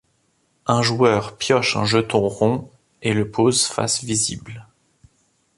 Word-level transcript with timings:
Un 0.65 0.81
joueur 0.81 1.37
pioche 1.37 1.77
un 1.77 1.85
jeton 1.85 2.27
rond 2.27 2.71
et 3.03 3.13
le 3.13 3.29
pose 3.29 3.65
face 3.67 4.03
visible. 4.03 4.65